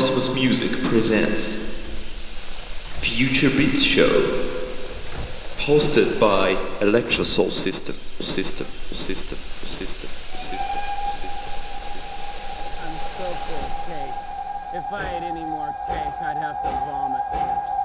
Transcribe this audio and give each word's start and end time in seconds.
Cosmos 0.00 0.34
Music 0.34 0.72
presents 0.84 1.56
Phuture 3.02 3.54
Beats 3.54 3.82
Show, 3.82 4.08
hosted 5.58 6.18
by 6.18 6.54
Electrosoul 6.80 7.52
System, 7.52 7.96
System, 8.18 8.66
System, 8.66 9.36
System, 9.36 10.08
System. 10.08 10.80
I'm 12.80 12.96
so 13.18 13.28
full 13.44 13.60
of 13.60 13.72
cake. 13.84 14.16
If 14.72 14.90
I 14.90 15.16
ate 15.16 15.22
any 15.22 15.44
more 15.44 15.68
cake, 15.86 16.22
I'd 16.22 16.38
have 16.38 16.62
to 16.62 16.68
vomit 16.88 17.20
first. 17.30 17.80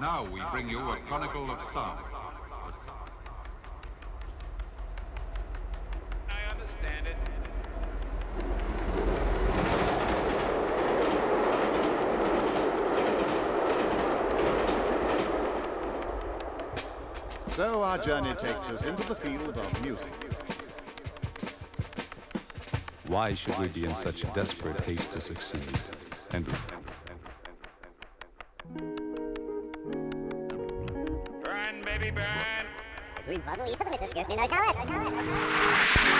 Now 0.00 0.22
we 0.32 0.40
bring 0.52 0.68
you 0.70 0.78
a 0.78 0.97
chronicle 1.08 1.50
of 1.50 1.58
sound. 1.72 2.04
I 6.28 6.50
understand 6.52 7.06
it. 7.06 7.16
So 17.52 17.82
our 17.82 17.96
journey 17.96 18.34
takes 18.34 18.68
us 18.68 18.84
into 18.84 19.08
the 19.08 19.14
field 19.14 19.56
of 19.56 19.82
music. 19.82 20.12
Why 23.06 23.34
should 23.34 23.58
we 23.58 23.68
be 23.68 23.86
in 23.86 23.96
such 23.96 24.30
desperate 24.34 24.84
haste 24.84 25.12
to 25.12 25.22
succeed? 25.22 25.80
And 26.32 26.46
you 34.30 34.36
for 34.36 34.46
the 34.46 34.46
missus, 34.46 34.46
no 34.46 34.46
chalice. 34.46 36.18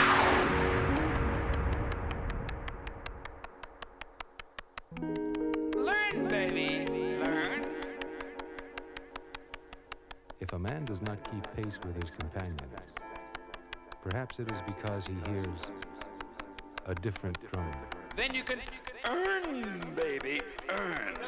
Learn, 5.77 6.29
baby, 6.29 6.87
learn. 7.23 7.67
if 10.41 10.53
a 10.53 10.59
man 10.59 10.85
does 10.85 11.03
not 11.03 11.19
keep 11.31 11.47
pace 11.57 11.79
with 11.87 11.97
his 11.97 12.11
companions, 12.11 12.63
perhaps 14.03 14.39
it 14.41 14.51
is 14.51 14.63
because 14.67 15.07
he 15.07 15.15
hears 15.31 15.61
a 16.87 16.95
different 16.95 17.37
drummer. 17.53 17.77
Then 18.17 18.35
you 18.35 18.43
can 18.43 18.61
earn, 19.05 19.95
baby, 19.95 20.41
earn. 20.71 21.19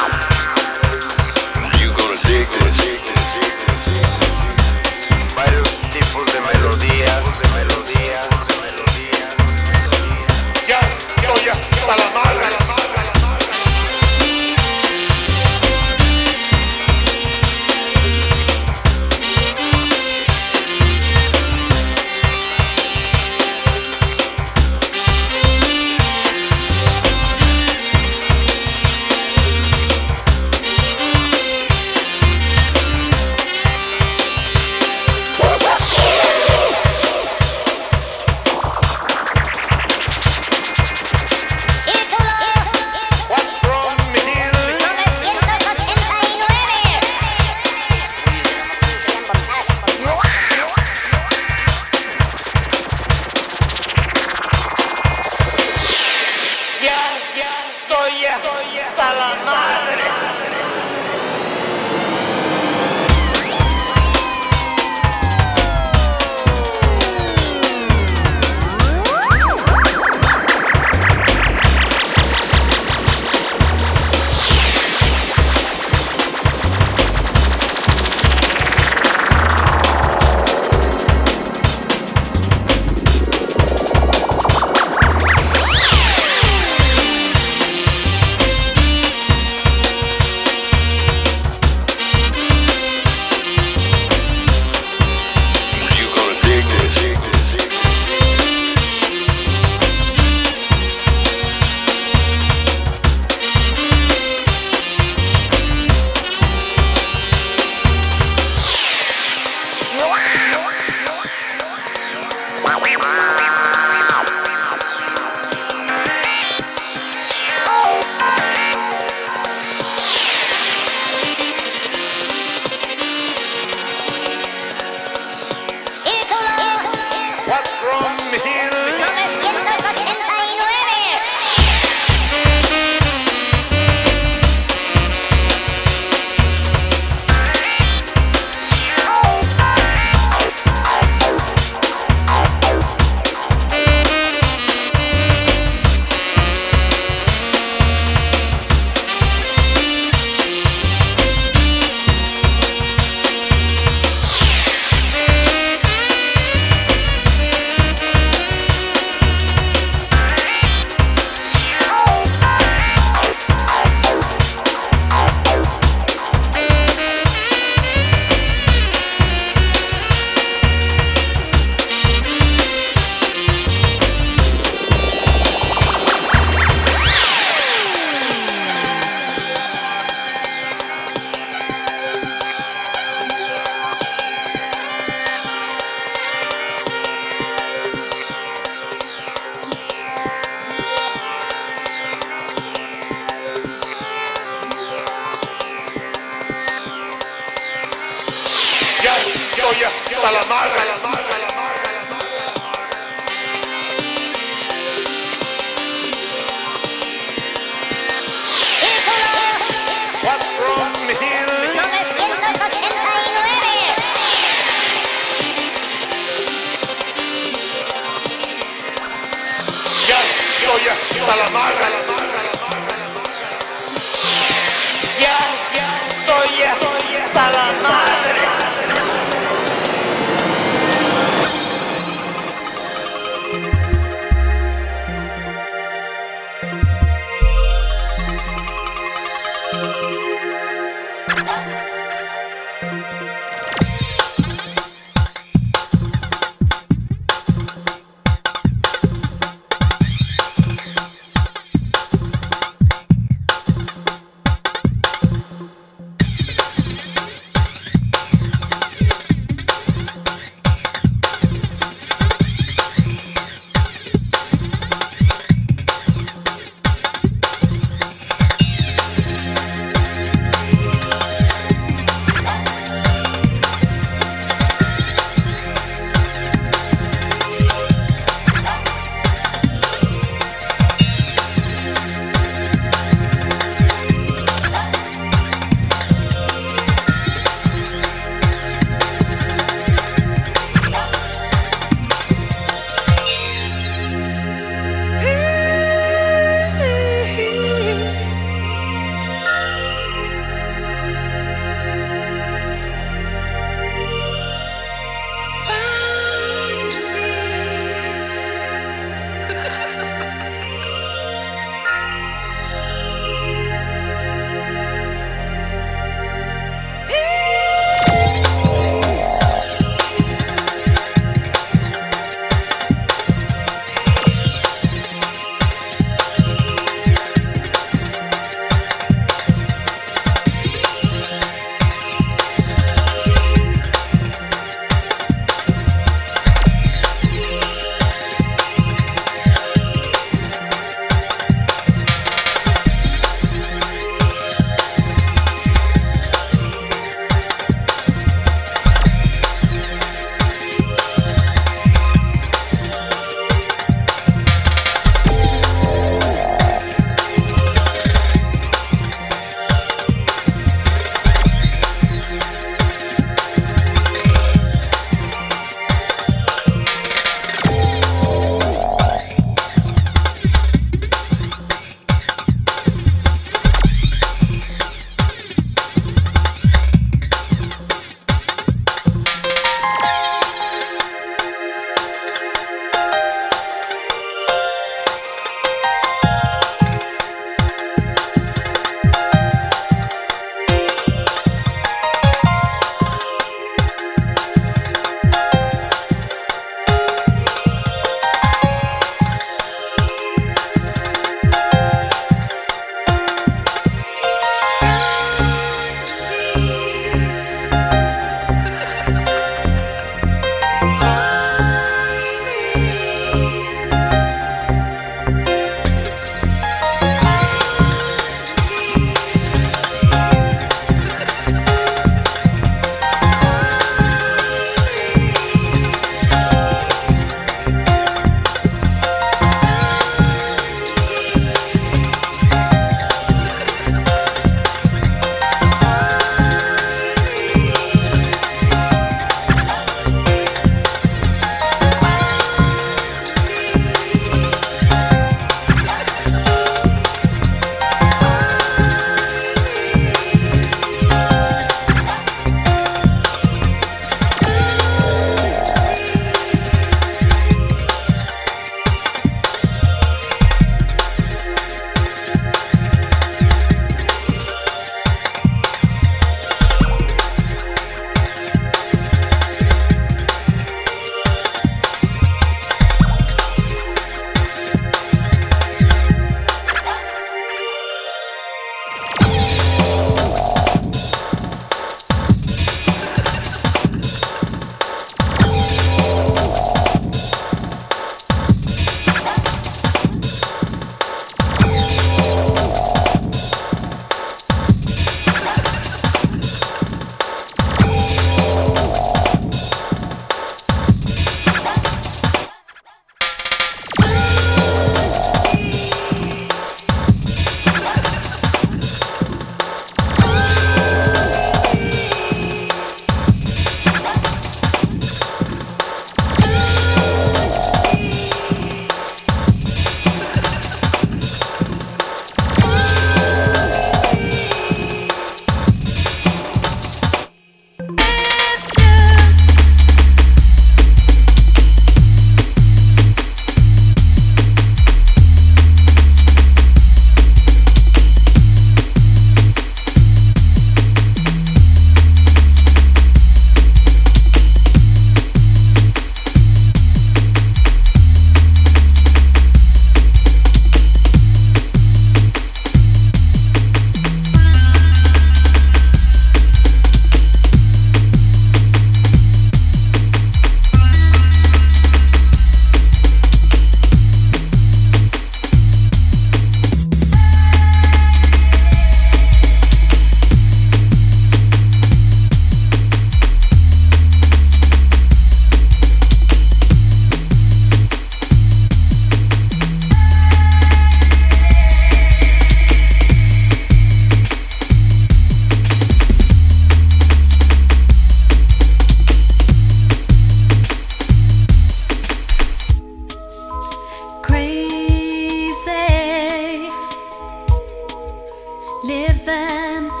time 599.51 600.00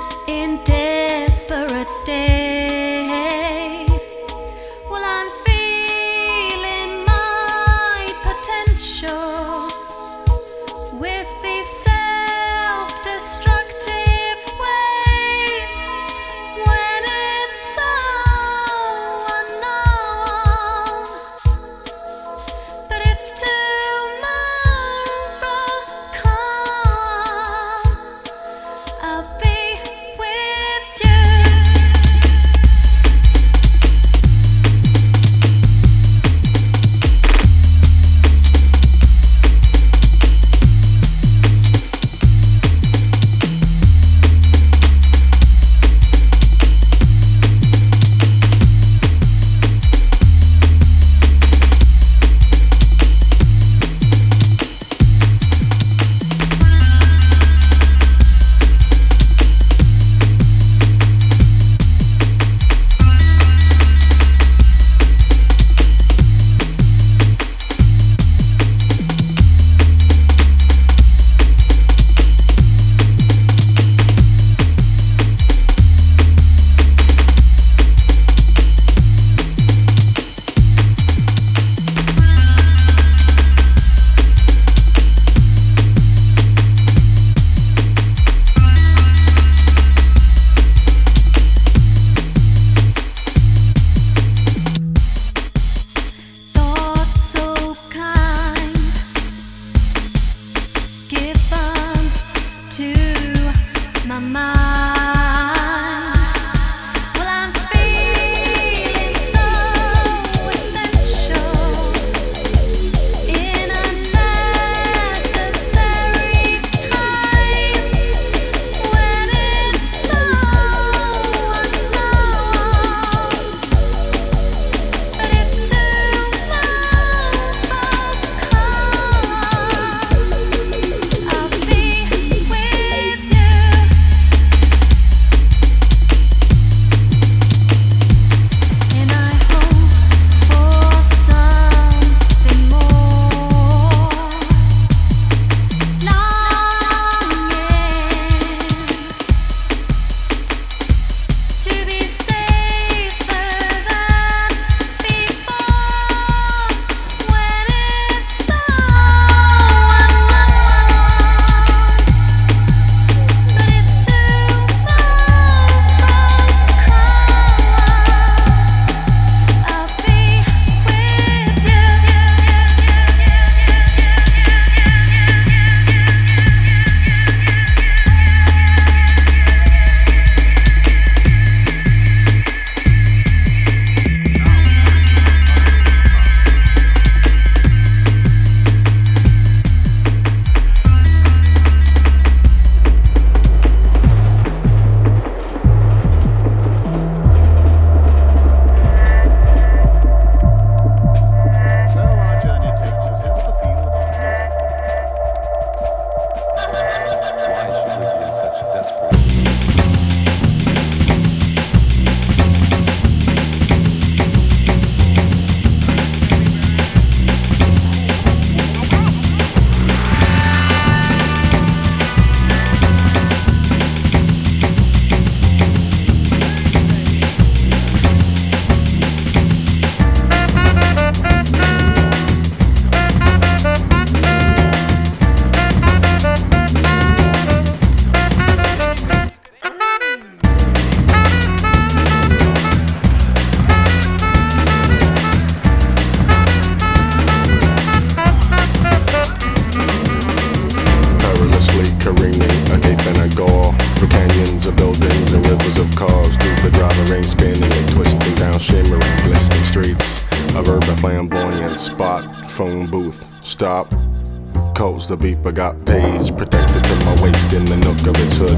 The 265.11 265.17
beeper 265.17 265.53
got 265.53 265.75
page 265.83 266.31
protected 266.37 266.85
to 266.85 266.95
my 267.03 267.21
waist 267.21 267.51
in 267.51 267.65
the 267.65 267.75
nook 267.75 267.99
of 268.07 268.15
its 268.15 268.37
hood. 268.37 268.55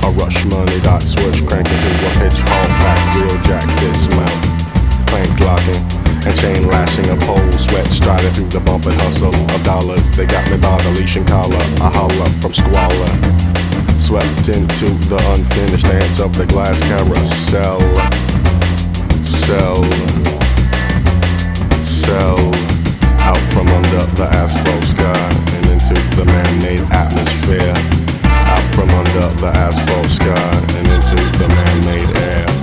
A 0.00 0.08
rush 0.16 0.46
money 0.46 0.80
dot 0.80 1.02
switch 1.02 1.44
cranking 1.44 1.76
to 1.76 1.92
a 2.08 2.12
pitch 2.16 2.40
hall 2.40 2.68
back 2.80 3.20
real 3.20 3.36
jack 3.44 3.68
dismount. 3.76 4.32
Clank 5.12 5.28
locking 5.44 5.76
and 6.24 6.34
chain 6.40 6.66
lashing 6.66 7.04
a 7.10 7.16
pole, 7.28 7.52
sweat 7.58 7.86
striding 7.92 8.32
through 8.32 8.48
the 8.48 8.60
bump 8.60 8.86
and 8.86 8.94
hustle 8.94 9.28
of 9.28 9.62
dollars. 9.62 10.08
They 10.16 10.24
got 10.24 10.50
me 10.50 10.56
by 10.56 10.80
the 10.84 10.90
leash 10.92 11.16
and 11.16 11.28
collar, 11.28 11.60
a 11.84 11.90
holler 11.92 12.30
from 12.40 12.54
squalor. 12.54 13.12
Swept 14.00 14.48
into 14.48 14.88
the 15.12 15.20
unfinished 15.36 15.84
dance 15.84 16.18
of 16.18 16.34
the 16.34 16.46
glass 16.46 16.80
carousel. 16.80 17.78
Sell, 19.22 19.84
sell, 21.84 22.71
out 23.22 23.40
from 23.52 23.68
under 23.68 24.04
the 24.18 24.26
asphalt 24.40 24.84
sky 24.84 25.28
and 25.54 25.66
into 25.66 25.94
the 26.16 26.24
man-made 26.24 26.86
atmosphere. 26.92 27.74
Out 28.24 28.66
from 28.74 28.88
under 28.90 29.28
the 29.40 29.50
asphalt 29.66 30.06
sky 30.06 30.52
and 30.76 30.86
into 30.88 31.16
the 31.38 31.48
man-made 31.48 32.16
air. 32.18 32.61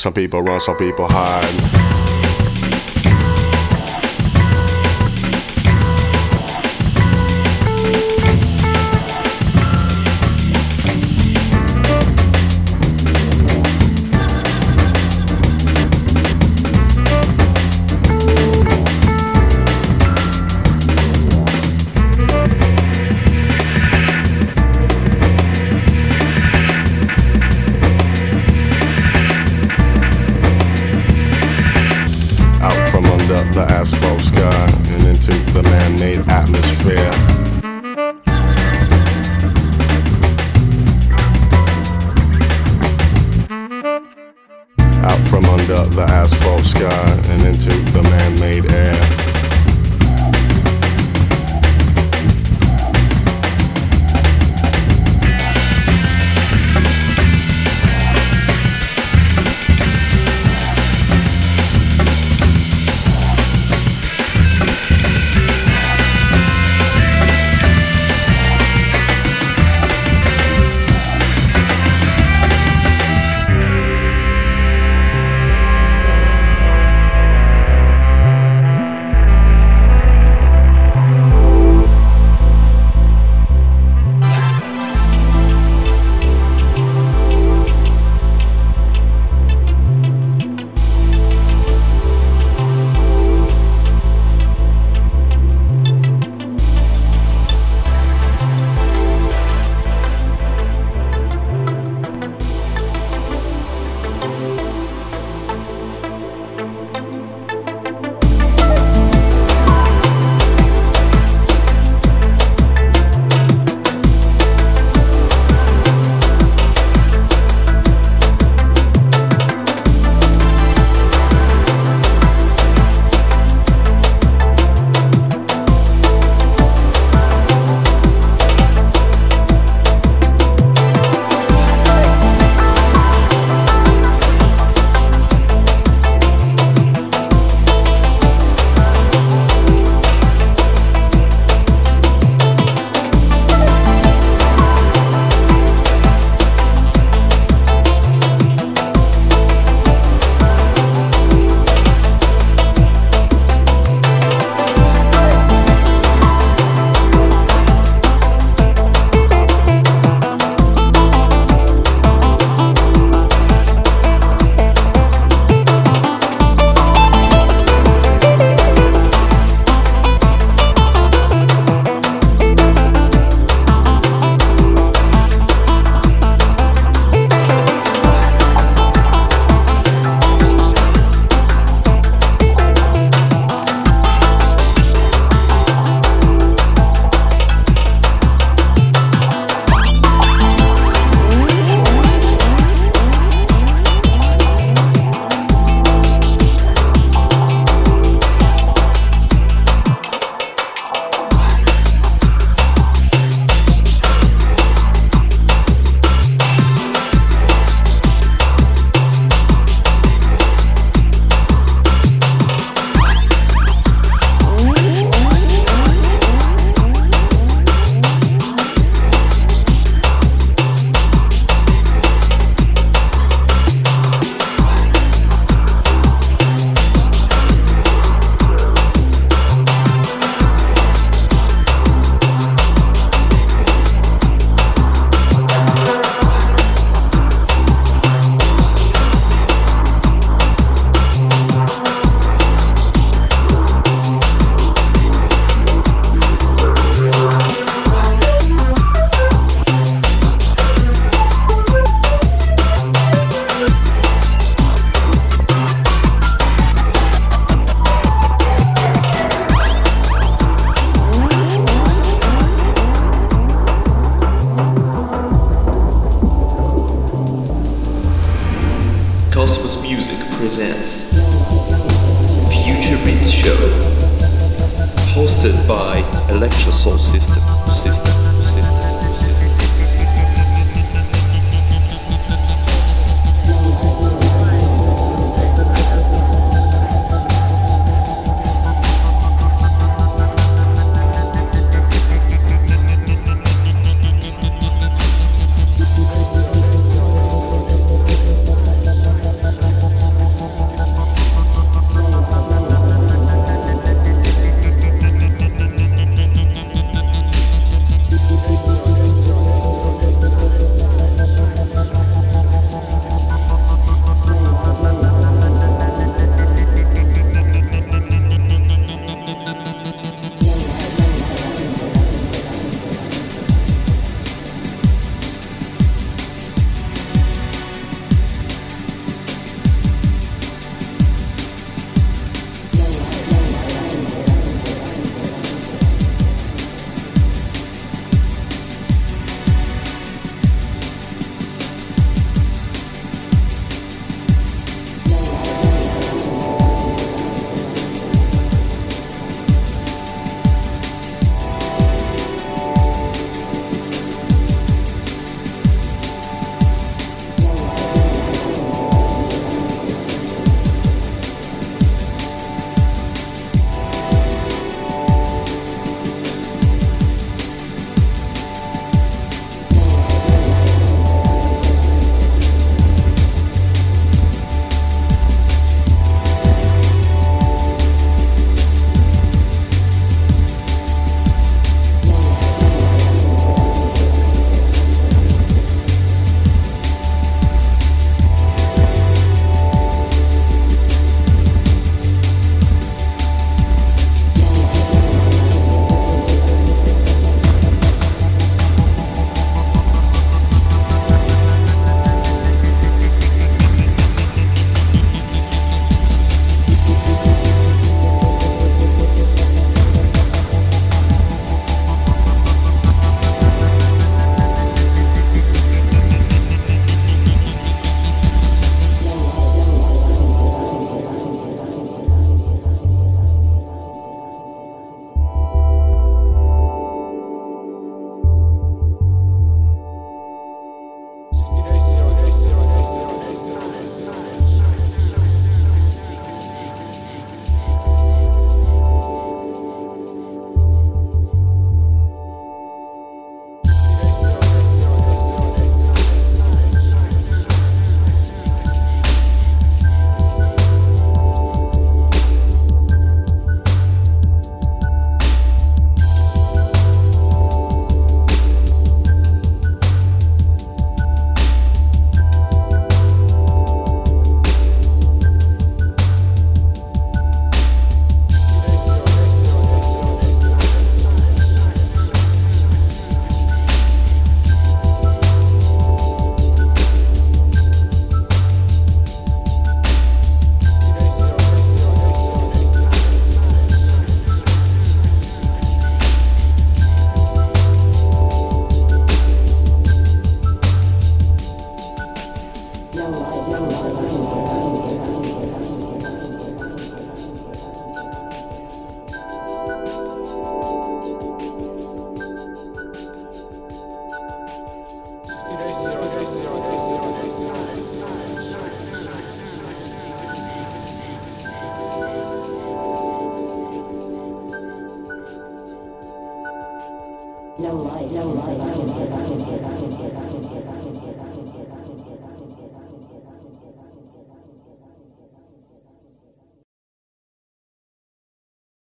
Some 0.00 0.14
people 0.14 0.40
run, 0.40 0.58
some 0.60 0.78
people 0.78 1.06
hide. 1.10 1.89